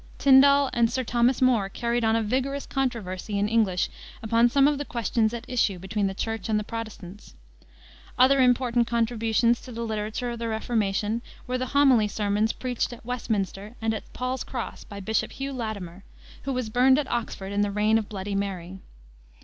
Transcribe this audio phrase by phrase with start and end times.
[0.17, 3.87] Tyndal and Sir Thomas More carried on a vigorous controversy in English
[4.23, 7.35] upon some of the questions at issue between the Church and the Protestants.
[8.17, 13.05] Other important contributions to the literature of the Reformation were the homely sermons preached at
[13.05, 16.03] Westminster and at Paul's Cross by Bishop Hugh Latimer,
[16.45, 18.79] who was burned at Oxford in the reign of Bloody Mary.